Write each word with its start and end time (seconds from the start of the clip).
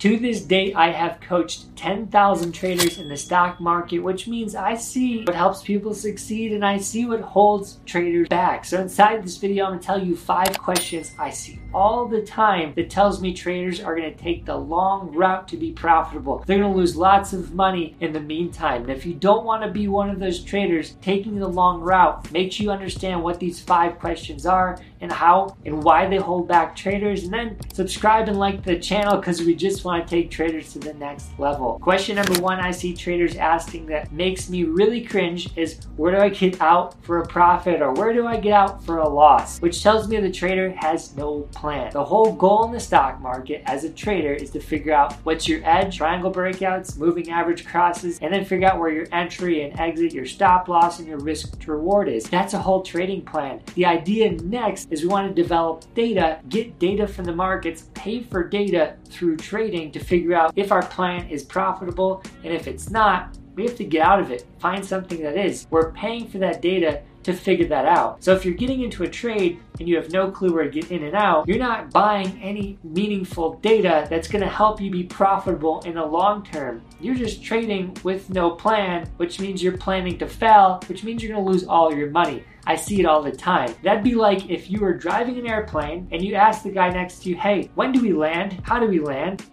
To 0.00 0.16
this 0.16 0.40
date, 0.40 0.74
I 0.76 0.92
have 0.92 1.20
coached 1.20 1.76
10,000 1.76 2.52
traders 2.52 2.96
in 2.96 3.10
the 3.10 3.18
stock 3.18 3.60
market, 3.60 3.98
which 3.98 4.26
means 4.26 4.54
I 4.54 4.74
see 4.74 5.24
what 5.24 5.36
helps 5.36 5.62
people 5.62 5.92
succeed 5.92 6.54
and 6.54 6.64
I 6.64 6.78
see 6.78 7.04
what 7.04 7.20
holds 7.20 7.80
traders 7.84 8.26
back. 8.28 8.64
So 8.64 8.80
inside 8.80 9.22
this 9.22 9.36
video, 9.36 9.66
I'm 9.66 9.72
gonna 9.72 9.82
tell 9.82 10.02
you 10.02 10.16
five 10.16 10.58
questions 10.58 11.12
I 11.18 11.28
see 11.28 11.59
all 11.72 12.06
the 12.06 12.22
time 12.22 12.72
that 12.76 12.90
tells 12.90 13.20
me 13.20 13.32
traders 13.32 13.80
are 13.80 13.94
gonna 13.94 14.14
take 14.14 14.44
the 14.44 14.56
long 14.56 15.12
route 15.12 15.48
to 15.48 15.56
be 15.56 15.72
profitable. 15.72 16.42
They're 16.46 16.58
gonna 16.58 16.74
lose 16.74 16.96
lots 16.96 17.32
of 17.32 17.54
money 17.54 17.96
in 18.00 18.12
the 18.12 18.20
meantime. 18.20 18.82
And 18.82 18.90
if 18.90 19.06
you 19.06 19.14
don't 19.14 19.44
wanna 19.44 19.70
be 19.70 19.88
one 19.88 20.10
of 20.10 20.18
those 20.18 20.40
traders 20.40 20.96
taking 21.00 21.38
the 21.38 21.48
long 21.48 21.80
route, 21.80 22.30
make 22.32 22.52
sure 22.52 22.64
you 22.64 22.70
understand 22.70 23.22
what 23.22 23.40
these 23.40 23.60
five 23.60 23.98
questions 23.98 24.46
are 24.46 24.78
and 25.00 25.10
how 25.10 25.56
and 25.64 25.82
why 25.82 26.06
they 26.06 26.16
hold 26.16 26.48
back 26.48 26.76
traders. 26.76 27.24
And 27.24 27.32
then 27.32 27.56
subscribe 27.72 28.28
and 28.28 28.38
like 28.38 28.64
the 28.64 28.78
channel 28.78 29.16
because 29.16 29.40
we 29.40 29.54
just 29.54 29.84
want 29.84 30.06
to 30.06 30.10
take 30.10 30.30
traders 30.30 30.72
to 30.72 30.78
the 30.78 30.94
next 30.94 31.38
level. 31.38 31.78
Question 31.80 32.16
number 32.16 32.40
one 32.40 32.60
I 32.60 32.70
see 32.70 32.94
traders 32.94 33.36
asking 33.36 33.86
that 33.86 34.12
makes 34.12 34.50
me 34.50 34.64
really 34.64 35.02
cringe 35.02 35.48
is 35.56 35.80
where 35.96 36.12
do 36.12 36.18
I 36.18 36.28
get 36.28 36.60
out 36.60 37.02
for 37.04 37.18
a 37.18 37.26
profit 37.26 37.80
or 37.80 37.92
where 37.92 38.12
do 38.12 38.26
I 38.26 38.36
get 38.36 38.52
out 38.52 38.84
for 38.84 38.98
a 38.98 39.08
loss? 39.08 39.60
Which 39.60 39.82
tells 39.82 40.08
me 40.08 40.18
the 40.20 40.30
trader 40.30 40.70
has 40.70 41.16
no 41.16 41.48
plan. 41.60 41.92
The 41.92 42.04
whole 42.04 42.32
goal 42.32 42.64
in 42.64 42.72
the 42.72 42.80
stock 42.80 43.20
market 43.20 43.62
as 43.66 43.84
a 43.84 43.90
trader 43.90 44.32
is 44.32 44.50
to 44.52 44.60
figure 44.60 44.94
out 44.94 45.12
what's 45.24 45.46
your 45.46 45.60
edge, 45.62 45.98
triangle 45.98 46.32
breakouts, 46.32 46.96
moving 46.96 47.30
average 47.30 47.66
crosses, 47.66 48.18
and 48.22 48.32
then 48.32 48.46
figure 48.46 48.66
out 48.66 48.78
where 48.78 48.90
your 48.90 49.06
entry 49.12 49.62
and 49.62 49.78
exit, 49.78 50.14
your 50.14 50.24
stop 50.24 50.68
loss, 50.68 50.98
and 50.98 51.06
your 51.06 51.18
risk 51.18 51.60
to 51.60 51.72
reward 51.72 52.08
is. 52.08 52.24
That's 52.24 52.54
a 52.54 52.58
whole 52.58 52.82
trading 52.82 53.22
plan. 53.22 53.60
The 53.74 53.84
idea 53.84 54.32
next 54.32 54.90
is 54.90 55.02
we 55.02 55.08
want 55.08 55.28
to 55.28 55.42
develop 55.42 55.84
data, 55.94 56.40
get 56.48 56.78
data 56.78 57.06
from 57.06 57.26
the 57.26 57.34
markets, 57.34 57.90
pay 57.94 58.22
for 58.22 58.42
data 58.42 58.96
through 59.10 59.36
trading 59.36 59.92
to 59.92 60.00
figure 60.00 60.34
out 60.34 60.52
if 60.56 60.72
our 60.72 60.86
plan 60.86 61.28
is 61.28 61.44
profitable, 61.44 62.22
and 62.42 62.54
if 62.54 62.66
it's 62.66 62.88
not, 62.88 63.36
we 63.54 63.64
have 63.64 63.76
to 63.76 63.84
get 63.84 64.06
out 64.06 64.20
of 64.20 64.30
it, 64.30 64.46
find 64.58 64.82
something 64.82 65.22
that 65.22 65.36
is. 65.36 65.66
We're 65.70 65.92
paying 65.92 66.28
for 66.28 66.38
that 66.38 66.62
data 66.62 67.02
to 67.22 67.32
figure 67.32 67.66
that 67.66 67.86
out. 67.86 68.22
So 68.22 68.34
if 68.34 68.44
you're 68.44 68.54
getting 68.54 68.82
into 68.82 69.02
a 69.02 69.08
trade 69.08 69.60
and 69.78 69.88
you 69.88 69.96
have 69.96 70.10
no 70.10 70.30
clue 70.30 70.52
where 70.52 70.64
to 70.64 70.70
get 70.70 70.90
in 70.90 71.04
and 71.04 71.14
out, 71.14 71.46
you're 71.46 71.58
not 71.58 71.90
buying 71.90 72.40
any 72.42 72.78
meaningful 72.82 73.54
data 73.56 74.06
that's 74.08 74.28
going 74.28 74.42
to 74.42 74.48
help 74.48 74.80
you 74.80 74.90
be 74.90 75.04
profitable 75.04 75.80
in 75.80 75.94
the 75.94 76.04
long 76.04 76.44
term. 76.44 76.82
You're 77.00 77.14
just 77.14 77.42
trading 77.42 77.96
with 78.02 78.30
no 78.30 78.50
plan, 78.50 79.08
which 79.16 79.40
means 79.40 79.62
you're 79.62 79.76
planning 79.76 80.18
to 80.18 80.26
fail, 80.26 80.80
which 80.86 81.04
means 81.04 81.22
you're 81.22 81.32
going 81.32 81.44
to 81.44 81.50
lose 81.50 81.64
all 81.64 81.94
your 81.94 82.10
money. 82.10 82.44
I 82.66 82.76
see 82.76 83.00
it 83.00 83.06
all 83.06 83.22
the 83.22 83.32
time. 83.32 83.74
That'd 83.82 84.04
be 84.04 84.14
like 84.14 84.50
if 84.50 84.70
you 84.70 84.80
were 84.80 84.94
driving 84.94 85.38
an 85.38 85.46
airplane 85.46 86.08
and 86.12 86.22
you 86.22 86.34
asked 86.34 86.62
the 86.62 86.70
guy 86.70 86.90
next 86.90 87.22
to 87.22 87.30
you, 87.30 87.36
hey, 87.36 87.70
when 87.74 87.90
do 87.92 88.00
we 88.00 88.12
land? 88.12 88.60
How 88.64 88.78
do 88.78 88.86
we 88.86 89.00
land? 89.00 89.44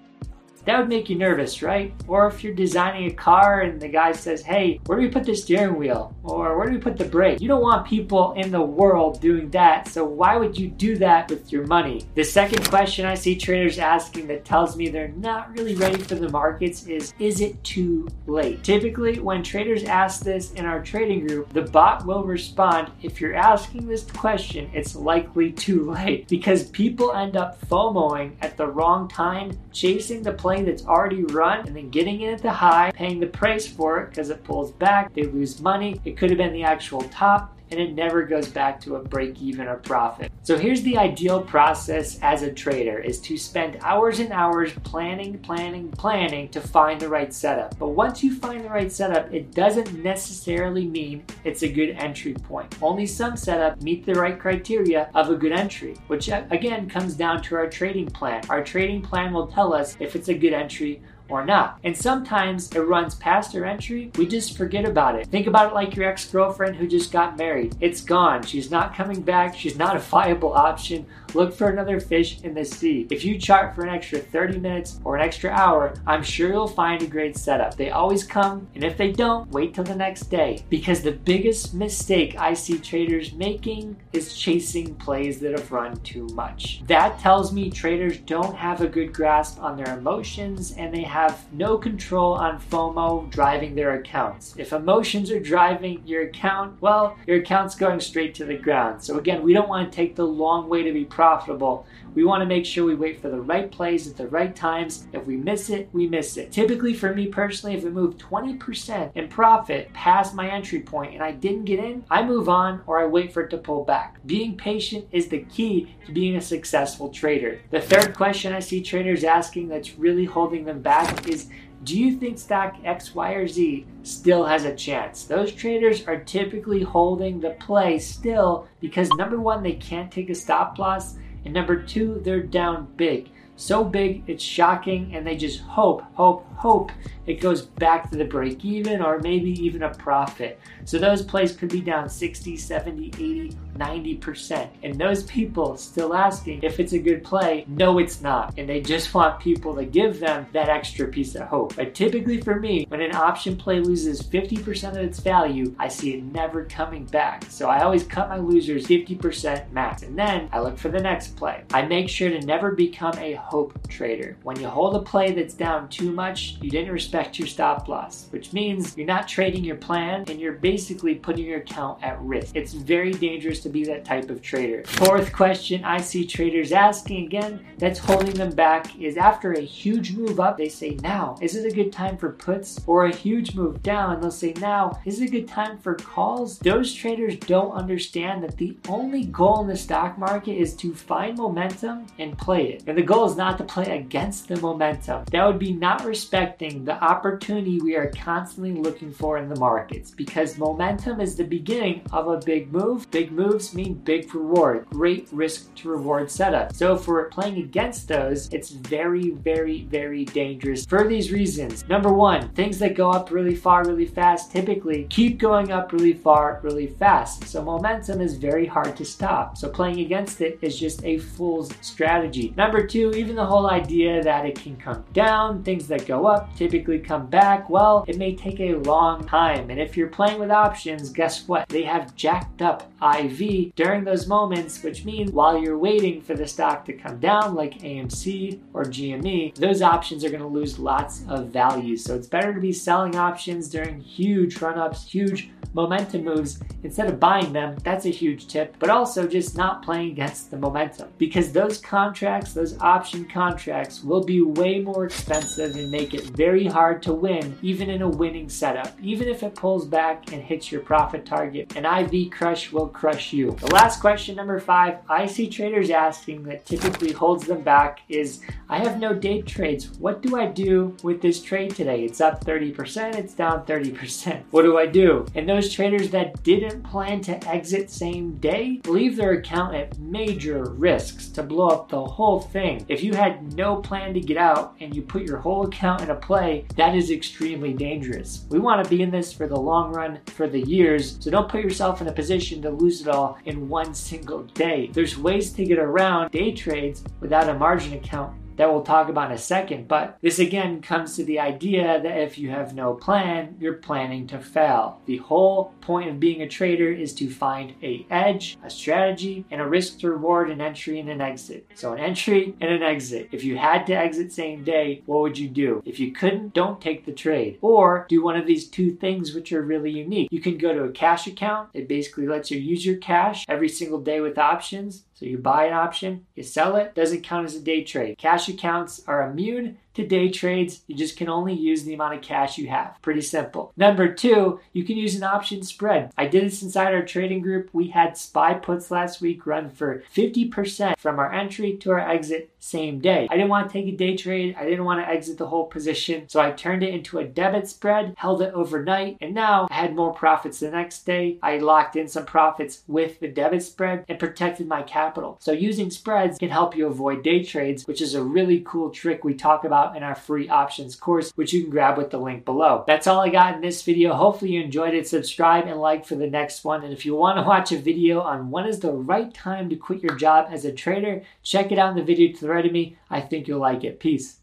That 0.68 0.80
would 0.80 0.90
make 0.90 1.10
you 1.10 1.18
nervous, 1.18 1.64
right? 1.64 1.94
Or 2.10 2.28
if 2.28 2.44
you're 2.44 2.54
designing 2.54 3.10
a 3.10 3.14
car 3.14 3.62
and 3.62 3.80
the 3.80 3.88
guy 3.88 4.12
says, 4.12 4.42
hey, 4.42 4.82
where 4.86 5.00
do 5.00 5.06
we 5.06 5.10
put 5.10 5.24
the 5.24 5.34
steering 5.34 5.78
wheel? 5.78 6.14
Or 6.24 6.58
where 6.58 6.68
do 6.68 6.74
we 6.74 6.78
put 6.78 6.98
the 6.98 7.06
brake? 7.06 7.40
You 7.40 7.48
don't 7.48 7.62
want 7.62 7.88
people 7.88 8.34
in 8.34 8.52
the 8.52 8.62
world 8.62 9.22
doing 9.22 9.50
that, 9.52 9.88
so 9.88 10.04
why 10.04 10.36
would 10.36 10.58
you 10.58 10.68
do 10.68 10.98
that 10.98 11.30
with 11.30 11.54
your 11.54 11.66
money? 11.68 12.04
The 12.16 12.24
second 12.26 12.68
question 12.68 13.06
I 13.06 13.16
see 13.16 13.38
traders 13.38 13.80
asking 13.80 14.28
that 14.28 14.44
tells 14.44 14.76
me 14.76 14.90
they're 14.90 15.08
not 15.08 15.58
really 15.58 15.76
ready 15.76 16.04
for 16.04 16.16
the 16.16 16.30
markets 16.30 16.86
is, 16.86 17.14
is 17.18 17.40
it 17.40 17.64
too 17.64 18.10
late? 18.26 18.62
Typically, 18.62 19.20
when 19.20 19.44
traders 19.44 19.86
ask 19.86 20.22
this 20.22 20.52
in 20.52 20.66
our 20.66 20.84
trading 20.84 21.26
group, 21.26 21.48
the 21.54 21.62
bot 21.62 22.06
will 22.06 22.26
respond, 22.26 22.92
if 23.02 23.22
you're 23.22 23.36
asking 23.36 23.88
this 23.88 24.04
question, 24.04 24.70
it's 24.74 24.98
likely 24.98 25.54
too 25.54 25.92
late 25.92 26.28
because 26.28 26.70
people 26.72 27.14
end 27.14 27.38
up 27.38 27.58
FOMOing 27.70 28.34
at 28.42 28.58
the 28.58 28.68
wrong 28.68 29.08
time, 29.08 29.58
chasing 29.72 30.22
the 30.22 30.34
plane 30.34 30.57
that's 30.66 30.86
already 30.86 31.24
run 31.24 31.68
and 31.68 31.76
then 31.76 31.90
getting 31.90 32.22
in 32.22 32.34
at 32.34 32.42
the 32.42 32.52
high, 32.52 32.92
paying 32.92 33.20
the 33.20 33.28
price 33.28 33.68
for 33.68 34.00
it 34.02 34.10
because 34.10 34.30
it 34.30 34.44
pulls 34.44 34.72
back, 34.72 35.14
they 35.14 35.24
lose 35.24 35.62
money. 35.62 36.00
It 36.06 36.18
could 36.18 36.30
have 36.30 36.38
been 36.38 36.54
the 36.54 36.64
actual 36.64 37.02
top 37.04 37.57
and 37.72 37.80
it 37.80 37.94
never 37.94 38.24
goes 38.24 38.48
back 38.48 38.80
to 38.82 38.96
a 38.96 39.04
break 39.04 39.42
even 39.42 39.68
or 39.68 39.78
profit. 39.78 40.32
So 40.44 40.58
here's 40.58 40.82
the 40.84 40.98
ideal 40.98 41.42
process 41.42 42.20
as 42.22 42.42
a 42.42 42.52
trader 42.52 43.00
is 43.00 43.20
to 43.22 43.38
spend 43.38 43.78
hours 43.82 44.20
and 44.20 44.32
hours 44.32 44.72
planning, 44.84 45.38
planning, 45.40 45.92
planning 45.92 46.50
to 46.50 46.62
find 46.62 47.00
the 47.00 47.10
right 47.10 47.34
setup. 47.34 47.78
But 47.78 47.90
once 47.90 48.24
you 48.24 48.36
find 48.36 48.64
the 48.64 48.70
right 48.70 48.92
setup, 48.92 49.34
it 49.34 49.52
doesn't 49.52 50.04
necessarily 50.04 50.88
mean 50.88 51.24
it's 51.44 51.64
a 51.64 51.68
good 51.68 51.90
entry 51.92 52.34
point. 52.34 52.76
Only 52.82 53.06
some 53.06 53.36
setup 53.36 53.82
meet 53.82 54.06
the 54.06 54.16
right 54.16 54.40
criteria 54.40 55.10
of 55.14 55.30
a 55.30 55.36
good 55.36 55.52
entry, 55.52 55.96
which 56.08 56.30
uh, 56.30 56.44
again 56.52 56.90
comes 56.90 57.16
down 57.16 57.42
to 57.44 57.56
our 57.56 57.68
trading 57.68 58.08
plan. 58.08 58.44
Our 58.50 58.64
trading 58.64 59.02
plan 59.02 59.34
will 59.34 59.48
tell 59.48 59.74
us 59.74 59.98
if 60.00 60.16
it's 60.16 60.30
a 60.30 60.34
good 60.34 60.54
entry 60.54 61.02
or 61.30 61.46
not. 61.46 61.80
And 61.84 61.96
sometimes 61.96 62.72
it 62.76 62.80
runs 62.80 63.16
past 63.16 63.56
our 63.56 63.66
entry, 63.66 64.12
we 64.18 64.28
just 64.28 64.58
forget 64.58 64.86
about 64.86 65.16
it. 65.16 65.28
Think 65.28 65.48
about 65.48 65.72
it 65.72 65.76
like 65.76 65.96
your 65.96 66.10
ex 66.10 66.30
girlfriend 66.30 66.76
who 66.76 66.88
just 66.88 67.12
got 67.12 67.38
married. 67.38 67.76
It's 67.80 68.02
gone. 68.02 68.44
She's 68.44 68.72
not 68.72 68.96
coming 68.96 69.22
back. 69.22 69.56
She's 69.56 69.78
not 69.78 69.96
a 69.96 70.00
viable 70.00 70.54
option. 70.54 71.06
Look 71.34 71.54
for 71.54 71.70
another 71.70 72.00
fish 72.00 72.42
in 72.42 72.54
the 72.54 72.64
sea. 72.64 73.06
If 73.12 73.26
you 73.26 73.38
chart 73.38 73.76
for 73.76 73.84
an 73.84 73.94
extra 73.94 74.20
30 74.20 74.60
minutes 74.60 75.00
or 75.04 75.18
an 75.18 75.22
extra 75.22 75.52
hour, 75.52 75.94
I'm 76.08 76.24
sure 76.24 76.50
you'll 76.50 76.68
find 76.68 77.02
a 77.02 77.08
great 77.08 77.38
setup. 77.38 77.76
They 77.76 77.92
always 77.92 78.24
come, 78.24 78.68
and 78.76 78.84
if 78.84 78.98
they 78.98 79.12
don't, 79.12 79.50
wait 79.52 79.74
till 79.74 79.84
the 79.84 79.96
next 79.96 80.28
day. 80.32 80.64
Because 80.70 81.02
the 81.02 81.12
biggest 81.12 81.74
mistake 81.74 82.36
I 82.40 82.54
see 82.54 82.80
traders 82.80 83.34
making 83.34 83.98
is 84.14 84.36
chasing 84.36 84.96
plays 84.96 85.40
that 85.42 85.52
have 85.52 85.72
run 85.72 85.98
too 85.98 86.28
much. 86.34 86.82
That 86.88 87.20
tells 87.20 87.52
me 87.52 87.70
traders 87.70 88.18
don't 88.20 88.56
have 88.56 88.82
a 88.82 88.88
good 88.88 89.14
grasp 89.14 89.62
on 89.62 89.76
their 89.76 89.98
emotions 89.98 90.74
and 90.78 90.94
they 90.94 91.04
have 91.04 91.17
no 91.52 91.78
control 91.78 92.34
on 92.34 92.60
FOMO 92.60 93.30
driving 93.32 93.76
their 93.76 93.96
accounts. 93.96 94.54
If 94.58 94.74
emotions 94.74 95.32
are 95.32 95.40
driving 95.40 96.02
your 96.06 96.24
account, 96.24 96.80
well, 96.82 97.18
your 97.26 97.40
account's 97.40 97.76
going 97.76 98.00
straight 98.00 98.36
to 98.36 98.46
the 98.46 98.58
ground. 98.58 99.04
So 99.04 99.18
again, 99.18 99.42
we 99.42 99.54
don't 99.54 99.70
want 99.70 99.92
to 99.92 99.96
take 99.96 100.16
the 100.16 100.26
long 100.26 100.70
way 100.70 100.84
to 100.84 100.94
be 100.94 101.06
profitable. 101.06 101.86
We 102.14 102.24
want 102.24 102.42
to 102.42 102.48
make 102.48 102.66
sure 102.66 102.86
we 102.86 102.96
wait 102.96 103.22
for 103.22 103.30
the 103.30 103.40
right 103.40 103.72
plays 103.72 104.08
at 104.08 104.18
the 104.18 104.28
right 104.28 104.56
times. 104.56 105.08
If 105.14 105.26
we 105.26 105.38
miss 105.38 105.70
it, 105.70 105.90
we 105.94 106.08
miss 106.08 106.38
it. 106.38 106.52
Typically, 106.52 106.94
for 106.94 107.14
me 107.14 107.28
personally, 107.28 107.76
if 107.76 107.84
we 107.84 107.92
move 107.92 108.18
20% 108.18 109.12
in 109.16 109.28
profit 109.28 109.94
past 109.94 110.34
my 110.34 110.50
entry 110.50 110.80
point 110.80 111.14
and 111.14 111.24
I 111.24 111.32
didn't 111.32 111.66
get 111.66 111.80
in, 111.80 112.04
I 112.10 112.24
move 112.24 112.50
on 112.50 112.82
or 112.88 113.00
I 113.00 113.06
wait 113.06 113.34
for 113.34 113.44
it 113.44 113.50
to 113.52 113.58
pull 113.58 113.84
back. 113.84 114.18
Being 114.26 114.58
patient 114.58 115.08
is 115.12 115.28
the 115.28 115.44
key 115.44 115.96
to 116.06 116.12
being 116.12 116.36
a 116.36 116.42
successful 116.42 117.10
trader. 117.10 117.60
The 117.70 117.82
third 117.82 118.16
question 118.16 118.54
I 118.54 118.60
see 118.60 118.82
traders 118.82 119.24
asking 119.24 119.68
that's 119.68 119.98
really 119.98 120.26
holding 120.26 120.66
them 120.66 120.82
back 120.82 121.07
is 121.28 121.50
do 121.84 121.98
you 121.98 122.18
think 122.18 122.40
stock 122.40 122.76
X, 122.84 123.14
Y, 123.14 123.34
or 123.34 123.48
Z 123.48 123.86
still 124.04 124.44
has 124.46 124.66
a 124.66 124.76
chance? 124.76 125.24
Those 125.24 125.52
traders 125.52 126.06
are 126.08 126.20
typically 126.20 126.84
holding 126.84 127.40
the 127.40 127.52
play 127.52 128.00
still 128.00 128.68
because 128.80 129.10
number 129.12 129.40
one, 129.40 129.64
they 129.64 129.74
can't 129.74 130.12
take 130.12 130.30
a 130.30 130.36
stop 130.36 130.80
loss, 130.80 131.16
and 131.46 131.54
number 131.54 131.82
two, 131.82 132.20
they're 132.24 132.42
down 132.44 132.88
big. 132.98 133.30
So 133.58 133.84
big, 133.84 134.24
it's 134.28 134.44
shocking, 134.44 135.16
and 135.16 135.26
they 135.26 135.36
just 135.36 135.62
hope, 135.62 136.04
hope, 136.14 136.46
hope 136.56 136.92
it 137.28 137.42
goes 137.42 137.62
back 137.62 138.10
to 138.10 138.18
the 138.18 138.24
break 138.24 138.64
even 138.64 139.02
or 139.02 139.20
maybe 139.20 139.52
even 139.64 139.84
a 139.84 139.94
profit. 139.94 140.60
So 140.86 140.98
those 140.98 141.22
plays 141.22 141.56
could 141.56 141.70
be 141.70 141.82
down 141.82 142.10
60, 142.10 142.56
70, 142.56 143.08
80, 143.08 143.58
90%. 143.78 144.70
And 144.84 144.98
those 144.98 145.24
people 145.24 145.76
still 145.76 146.14
asking 146.14 146.64
if 146.64 146.80
it's 146.80 146.94
a 146.94 147.00
good 147.00 147.24
play, 147.24 147.66
no, 147.68 148.00
it's 148.00 148.22
not. 148.22 148.54
And 148.58 148.68
they 148.68 148.80
just 148.80 149.14
want 149.14 149.42
people 149.42 149.76
to 149.76 149.86
give 149.86 150.20
them 150.20 150.48
that 150.54 150.70
extra 150.70 151.08
piece 151.08 151.36
of 151.36 151.48
hope. 151.48 151.76
But 151.76 151.94
typically 151.94 152.40
for 152.40 152.60
me, 152.60 152.86
when 152.88 153.02
an 153.02 153.16
option 153.16 153.58
play 153.58 153.82
loses 153.82 154.22
50% 154.22 154.92
of 154.92 154.98
its 154.98 155.20
value, 155.20 155.76
I 155.78 155.90
see 155.90 156.14
it 156.14 156.24
never 156.24 156.64
coming 156.64 157.06
back. 157.06 157.44
So 157.50 157.70
I 157.70 157.84
always 157.84 158.04
cut 158.04 158.30
my 158.30 158.38
losers 158.38 158.88
50% 158.88 159.72
max. 159.72 160.04
And 160.04 160.18
then 160.18 160.48
I 160.54 160.62
look 160.62 160.78
for 160.78 160.90
the 160.90 161.02
next 161.02 161.36
play. 161.36 161.64
I 161.74 161.82
make 161.82 162.08
sure 162.08 162.30
to 162.30 162.40
never 162.40 162.72
become 162.72 163.18
a 163.18 163.36
hope 163.48 163.88
trader. 163.88 164.38
When 164.44 164.60
you 164.60 164.68
hold 164.68 164.96
a 164.96 165.00
play 165.00 165.32
that's 165.32 165.54
down 165.54 165.88
too 165.90 166.12
much, 166.12 166.58
you 166.62 166.70
didn't 166.70 166.92
respect 166.92 167.40
your 167.40 167.48
stop 167.48 167.88
loss, 167.88 168.28
which 168.32 168.52
means 168.54 168.98
you're 168.98 169.08
not 169.08 169.28
trading 169.28 169.64
your 169.64 169.78
plan 169.78 170.26
and 170.28 170.40
you're 170.40 170.54
basically 170.54 171.16
putting 171.16 171.46
your 171.46 171.60
account 171.60 172.04
at 172.04 172.22
risk. 172.22 172.56
It's 172.56 172.74
very 172.74 173.14
dangerous 173.14 173.62
to 173.62 173.70
be 173.70 173.86
that 173.86 174.06
type 174.06 174.30
of 174.30 174.42
trader. 174.42 174.84
Fourth 174.86 175.32
question 175.32 175.84
I 175.86 176.02
see 176.02 176.26
traders 176.26 176.72
asking 176.72 177.26
again 177.26 177.66
that's 177.78 178.00
holding 178.00 178.34
them 178.34 178.52
back 178.52 179.00
is 179.00 179.16
after 179.18 179.54
a 179.54 179.62
huge 179.62 180.14
move 180.14 180.40
up, 180.40 180.58
they 180.58 180.70
say, 180.70 180.98
now, 181.02 181.38
is 181.42 181.56
it 181.56 181.72
a 181.72 181.76
good 181.76 181.94
time 181.94 182.18
for 182.18 182.32
puts? 182.32 182.82
Or 182.86 183.06
a 183.06 183.16
huge 183.16 183.56
move 183.56 183.82
down, 183.82 184.20
they'll 184.20 184.32
say, 184.32 184.54
now, 184.54 185.00
is 185.06 185.22
it 185.22 185.30
a 185.30 185.32
good 185.32 185.48
time 185.48 185.78
for 185.78 185.96
calls? 185.96 186.60
Those 186.60 186.94
traders 186.94 187.38
don't 187.38 187.72
understand 187.72 188.44
that 188.44 188.58
the 188.58 188.78
only 188.90 189.26
goal 189.26 189.62
in 189.62 189.68
the 189.68 189.78
stock 189.78 190.18
market 190.18 190.58
is 190.58 190.76
to 190.76 190.94
find 190.94 191.38
momentum 191.38 192.08
and 192.20 192.38
play 192.38 192.74
it. 192.74 192.84
And 192.88 192.98
the 192.98 193.04
goal 193.04 193.26
is 193.26 193.37
not 193.38 193.58
to 193.60 193.64
play 193.64 193.98
against 193.98 194.48
the 194.48 194.58
momentum. 194.58 195.24
That 195.32 195.46
would 195.46 195.60
be 195.60 195.74
not 195.74 196.04
respecting 196.04 196.84
the 196.84 197.02
opportunity 197.04 197.80
we 197.80 197.96
are 197.96 198.12
constantly 198.12 198.74
looking 198.74 199.12
for 199.12 199.38
in 199.38 199.50
the 199.50 199.60
markets 199.60 200.12
because 200.12 200.58
momentum 200.58 201.22
is 201.22 201.36
the 201.36 201.44
beginning 201.44 202.02
of 202.12 202.28
a 202.28 202.38
big 202.38 202.72
move. 202.72 203.10
Big 203.12 203.32
moves 203.32 203.74
mean 203.74 203.94
big 203.94 204.34
reward, 204.34 204.88
great 204.90 205.28
risk 205.32 205.74
to 205.76 205.90
reward 205.90 206.30
setup. 206.32 206.74
So 206.74 206.96
if 206.96 207.08
we're 207.08 207.30
playing 207.30 207.58
against 207.58 208.08
those, 208.08 208.50
it's 208.52 208.72
very, 208.72 209.32
very, 209.32 209.84
very 209.84 210.26
dangerous 210.26 210.86
for 210.86 211.08
these 211.08 211.32
reasons. 211.32 211.88
Number 211.88 212.12
one, 212.12 212.50
things 212.50 212.80
that 212.80 212.96
go 212.96 213.12
up 213.12 213.32
really 213.32 213.56
far, 213.56 213.86
really 213.86 214.06
fast 214.06 214.52
typically 214.52 215.06
keep 215.10 215.38
going 215.38 215.72
up 215.72 215.92
really 215.92 216.14
far, 216.14 216.60
really 216.64 216.88
fast. 216.88 217.48
So 217.48 217.62
momentum 217.64 218.22
is 218.22 218.36
very 218.36 218.66
hard 218.66 218.96
to 218.98 219.06
stop. 219.06 219.58
So 219.58 219.70
playing 219.70 220.00
against 220.00 220.42
it 220.42 220.58
is 220.62 220.80
just 220.80 221.04
a 221.04 221.20
fool's 221.20 221.72
strategy. 221.82 222.54
Number 222.56 222.86
two, 222.88 223.12
even 223.12 223.27
the 223.36 223.46
whole 223.46 223.70
idea 223.70 224.24
that 224.24 224.46
it 224.46 224.60
can 224.60 224.76
come 224.78 225.04
down, 225.14 225.64
things 225.64 225.88
that 225.88 226.06
go 226.06 226.28
up 226.28 226.56
typically 226.56 227.00
come 227.00 227.28
back, 227.28 227.70
well, 227.70 228.06
it 228.08 228.18
may 228.18 228.36
take 228.36 228.60
a 228.60 228.76
long 228.76 229.26
time. 229.26 229.70
And 229.70 229.80
if 229.80 229.98
you're 229.98 230.08
playing 230.08 230.40
with 230.40 230.52
options, 230.52 231.10
guess 231.10 231.48
what? 231.48 231.68
They 231.70 231.84
have 231.84 232.16
jacked 232.16 232.62
up 232.62 232.92
IV 233.02 233.76
during 233.76 234.04
those 234.04 234.28
moments, 234.28 234.84
which 234.84 235.06
means 235.06 235.32
while 235.32 235.58
you're 235.58 235.78
waiting 235.78 236.22
for 236.22 236.34
the 236.34 236.48
stock 236.48 236.86
to 236.86 236.94
come 236.94 237.20
down, 237.20 237.56
like 237.56 237.80
AMC 237.80 238.60
or 238.74 238.84
GME, 238.84 239.56
those 239.56 239.82
options 239.82 240.24
are 240.24 240.30
going 240.30 240.42
to 240.42 240.48
lose 240.48 240.80
lots 240.80 241.24
of 241.28 241.48
value. 241.48 241.98
So 241.98 242.16
it's 242.16 242.28
better 242.28 242.54
to 242.54 242.60
be 242.60 242.74
selling 242.74 243.16
options 243.16 243.70
during 243.70 244.00
huge 244.00 244.62
run 244.62 244.78
ups, 244.78 245.10
huge 245.10 245.50
momentum 245.78 246.24
moves 246.24 246.60
instead 246.84 247.08
of 247.08 247.20
buying 247.20 247.54
them. 247.54 247.78
That's 247.84 248.06
a 248.06 248.10
huge 248.10 248.48
tip, 248.48 248.76
but 248.80 248.90
also 248.90 249.28
just 249.28 249.56
not 249.56 249.84
playing 249.84 250.12
against 250.12 250.50
the 250.50 250.58
momentum 250.58 251.10
because 251.20 251.52
those 251.52 251.78
contracts, 251.78 252.54
those 252.54 252.78
option 252.80 253.26
contracts, 253.26 254.04
will 254.04 254.24
be 254.24 254.42
way 254.42 254.80
more 254.80 255.06
expensive 255.06 255.76
and 255.76 255.92
make 255.92 256.16
it 256.16 256.24
very 256.24 256.66
hard 256.66 257.04
to 257.04 257.14
win, 257.14 257.58
even 257.62 257.92
in 257.92 258.02
a 258.02 258.10
winning 258.10 258.50
setup. 258.50 259.00
Even 259.02 259.28
if 259.28 259.44
it 259.44 259.54
pulls 259.54 259.86
back 259.86 260.34
and 260.34 260.42
hits 260.42 260.72
your 260.72 260.82
profit 260.82 261.26
target, 261.26 261.76
an 261.76 261.86
IV 261.86 262.32
crush 262.32 262.72
will 262.72 262.88
crush 262.88 263.32
you. 263.32 263.52
The 263.52 263.74
last 263.74 264.02
question, 264.02 264.36
number 264.36 264.60
five, 264.60 264.98
I 265.08 265.28
see 265.28 265.48
traders 265.48 265.92
asking 265.92 266.44
that 266.44 266.66
typically 266.66 267.12
holds 267.12 267.46
them 267.46 267.62
back 267.62 268.02
is 268.10 268.42
I 268.68 268.80
have 268.80 269.00
no 269.00 269.14
day 269.14 269.44
trades. 269.44 269.92
What 270.00 270.24
do 270.24 270.38
I 270.38 270.48
do 270.48 270.98
with 271.04 271.22
this 271.22 271.42
trade 271.42 271.76
today? 271.76 272.04
It's 272.04 272.20
up 272.20 272.44
30%, 272.44 273.16
it's 273.16 273.36
down 273.36 273.66
30%. 273.66 274.44
What 274.50 274.64
do 274.64 274.80
I 274.80 274.88
do? 274.88 275.26
And 275.36 275.48
those 275.48 275.67
traders 275.72 276.10
that 276.12 276.44
didn't 276.44 276.84
plan 276.84 277.22
to 277.22 277.48
exit 277.48 277.90
same 277.90 278.36
day 278.38 278.82
leave 278.86 279.16
their 279.16 279.34
account 279.34 279.76
at 279.76 279.98
major 280.00 280.64
risks 280.72 281.28
to 281.30 281.44
blow 281.44 281.68
up 281.70 281.90
the 281.90 282.04
whole 282.04 282.40
thing. 282.40 282.86
If 282.88 283.04
you 283.04 283.14
had 283.14 283.54
no 283.54 283.78
plan 283.78 284.14
to 284.14 284.20
get 284.20 284.38
out 284.38 284.76
and 284.80 284.96
you 284.96 285.02
put 285.02 285.24
your 285.24 285.38
whole 285.38 285.66
account 285.66 286.02
in 286.02 286.10
a 286.10 286.16
play, 286.16 286.66
that 286.76 286.96
is 286.96 287.12
extremely 287.12 287.74
dangerous. 287.74 288.46
We 288.50 288.60
want 288.60 288.84
to 288.84 288.90
be 288.90 289.02
in 289.02 289.12
this 289.12 289.34
for 289.34 289.48
the 289.48 289.60
long 289.60 289.94
run, 289.94 290.20
for 290.28 290.48
the 290.48 290.62
years, 290.62 291.18
so 291.20 291.32
don't 291.32 291.50
put 291.50 291.64
yourself 291.64 292.02
in 292.02 292.08
a 292.08 292.14
position 292.14 292.62
to 292.62 292.70
lose 292.70 293.02
it 293.02 293.08
all 293.08 293.38
in 293.46 293.70
one 293.70 293.94
single 293.94 294.44
day. 294.44 294.90
There's 294.94 295.18
ways 295.18 295.52
to 295.54 295.66
get 295.66 295.80
around 295.80 296.32
day 296.32 296.52
trades 296.52 297.04
without 297.20 297.50
a 297.50 297.54
margin 297.54 297.94
account 297.94 298.36
that 298.58 298.72
we'll 298.72 298.82
talk 298.82 299.10
about 299.10 299.32
in 299.32 299.36
a 299.36 299.40
second. 299.40 299.88
But 299.88 300.18
this 300.22 300.40
again 300.40 300.82
comes 300.82 301.16
to 301.16 301.24
the 301.24 301.40
idea 301.40 302.02
that 302.02 302.18
if 302.18 302.38
you 302.38 302.50
have 302.50 302.76
no 302.76 302.94
plan, 302.94 303.56
you're 303.60 303.76
planning 303.76 304.28
to 304.28 304.40
fail. 304.40 305.02
The 305.06 305.18
whole 305.18 305.74
point 305.82 306.10
of 306.10 306.20
being 306.20 306.42
a 306.42 306.48
trader 306.48 306.92
is 306.92 307.14
to 307.16 307.30
find 307.30 307.74
a 307.82 308.06
edge, 308.10 308.58
a 308.64 308.70
strategy, 308.70 309.46
and 309.52 309.62
a 309.62 309.68
risk 309.68 310.00
to 310.00 310.10
reward, 310.10 310.50
an 310.50 310.62
entry 310.62 311.00
and 311.00 311.10
an 311.10 311.22
exit. 311.22 311.68
So 311.76 311.94
an 311.94 312.00
entry 312.00 312.56
and 312.60 312.72
an 312.72 312.84
exit. 312.84 313.30
If 313.32 313.44
you 313.44 313.58
had 313.58 313.86
to 313.88 313.94
exit 313.94 314.34
same 314.34 314.64
day, 314.64 315.04
what 315.06 315.22
would 315.22 315.38
you 315.38 315.48
do? 315.48 315.82
If 315.86 316.00
you 316.00 316.12
couldn't, 316.12 316.54
don't 316.54 316.82
take 316.82 317.06
the 317.06 317.12
trade. 317.12 317.60
Or 317.62 318.06
do 318.10 318.24
one 318.24 318.36
of 318.36 318.48
these 318.48 318.68
two 318.68 318.96
things 318.96 319.34
which 319.34 319.54
are 319.54 319.62
really 319.62 319.92
unique. 319.92 320.30
You 320.32 320.42
can 320.42 320.58
go 320.58 320.74
to 320.74 320.84
a 320.84 320.92
cash 320.92 321.28
account. 321.28 321.70
It 321.74 321.88
basically 321.88 322.28
lets 322.28 322.52
you 322.52 322.60
use 322.60 322.86
your 322.86 322.98
cash 322.98 323.46
every 323.48 323.70
single 323.70 324.02
day 324.02 324.20
with 324.20 324.38
options. 324.38 325.04
So 325.18 325.26
you 325.26 325.40
buy 325.40 325.66
an 325.66 325.74
option, 325.74 326.28
you 326.36 326.44
sell 326.44 326.76
it, 326.76 326.94
doesn't 326.94 327.24
count 327.24 327.48
as 327.48 327.56
a 327.56 327.60
day 327.60 327.84
trade. 327.84 328.20
Cash 328.20 328.50
accounts 328.50 329.02
are 329.08 329.28
immune 329.28 329.80
to 329.98 330.08
day 330.08 330.30
trades. 330.30 330.82
You 330.88 330.96
just 330.96 331.18
can 331.18 331.28
only 331.28 331.54
use 331.54 331.84
the 331.84 331.94
amount 331.94 332.16
of 332.16 332.22
cash 332.22 332.58
you 332.58 332.68
have. 332.68 332.98
Pretty 333.02 333.22
simple. 333.22 333.74
Number 333.76 334.14
two, 334.14 334.60
you 334.72 334.84
can 334.84 334.98
use 334.98 335.16
an 335.16 335.24
option 335.24 335.64
spread. 335.64 336.12
I 336.18 336.28
did 336.28 336.46
this 336.46 336.62
inside 336.62 336.94
our 336.94 337.06
trading 337.06 337.42
group. 337.42 337.70
We 337.74 337.90
had 337.90 338.18
SPY 338.18 338.56
puts 338.56 338.92
last 338.92 339.22
week 339.22 339.46
run 339.46 339.70
for 339.70 340.04
50% 340.16 340.98
from 340.98 341.20
our 341.20 341.34
entry 341.34 341.76
to 341.78 341.92
our 341.92 342.00
exit 342.00 342.52
same 342.60 343.00
day. 343.00 343.28
I 343.30 343.36
didn't 343.36 343.50
want 343.50 343.70
to 343.70 343.74
take 343.74 343.88
a 343.92 343.96
day 343.96 344.16
trade. 344.16 344.56
I 344.58 344.66
didn't 344.66 344.86
want 344.86 345.04
to 345.04 345.10
exit 345.10 345.38
the 345.38 345.48
whole 345.48 345.66
position. 345.66 346.28
So 346.28 346.40
I 346.40 346.52
turned 346.52 346.84
it 346.84 346.94
into 346.94 347.20
a 347.20 347.24
debit 347.24 347.68
spread, 347.68 348.14
held 348.18 348.42
it 348.42 348.54
overnight, 348.54 349.18
and 349.22 349.34
now 349.34 349.68
I 349.72 349.76
had 349.76 349.96
more 349.96 350.14
profits 350.14 350.60
the 350.60 350.70
next 350.70 351.06
day. 351.06 351.38
I 351.42 351.58
locked 351.58 351.96
in 351.96 352.08
some 352.08 352.26
profits 352.26 352.84
with 352.88 353.20
the 353.20 353.28
debit 353.28 353.64
spread 353.64 354.06
and 354.10 354.20
protected 354.20 354.68
my 354.68 354.84
capital. 354.84 355.38
So 355.40 355.52
using 355.52 355.90
spreads 355.90 356.38
can 356.38 356.50
help 356.50 356.76
you 356.76 356.88
avoid 356.88 357.24
day 357.24 357.44
trades, 357.44 357.88
which 357.88 358.02
is 358.02 358.14
a 358.14 358.24
really 358.24 358.64
cool 358.66 358.90
trick 358.90 359.24
we 359.24 359.34
talk 359.34 359.64
about 359.88 359.98
in 359.98 360.04
our 360.04 360.16
free 360.16 360.50
options 360.50 360.96
course, 360.96 361.32
which 361.36 361.54
you 361.54 361.62
can 361.62 361.70
grab 361.70 361.98
with 361.98 362.12
the 362.12 362.18
link 362.18 362.46
below. 362.46 362.84
That's 362.88 363.08
all 363.08 363.20
I 363.20 363.30
got 363.30 363.56
in 363.56 363.62
this 363.62 363.82
video. 363.82 364.14
Hopefully 364.14 364.52
you 364.52 364.62
enjoyed 364.62 364.94
it. 364.94 365.08
Subscribe 365.08 365.68
and 365.68 365.80
like 365.80 366.06
for 366.06 366.16
the 366.16 366.30
next 366.30 366.64
one. 366.64 366.84
And 366.84 366.94
if 366.94 367.06
you 367.06 367.16
want 367.16 367.38
to 367.38 367.44
watch 367.44 367.72
a 367.72 367.78
video 367.78 368.22
on 368.22 368.52
when 368.52 368.66
is 368.66 368.80
the 368.80 368.92
right 368.92 369.34
time 369.34 369.70
to 369.70 369.76
quit 369.76 370.04
your 370.04 370.16
job 370.16 370.48
as 370.52 370.66
a 370.66 370.72
trader, 370.72 371.24
check 371.44 371.72
it 371.72 371.80
out 371.80 371.92
in 371.92 371.98
the 371.98 372.04
video 372.04 372.34
to 372.34 372.42
the 372.42 372.50
right 372.50 372.66
of 372.66 372.72
me. 372.72 372.98
I 373.10 373.22
think 373.22 373.48
you'll 373.48 373.60
like 373.60 373.84
it. 373.84 374.00
Peace. 374.00 374.38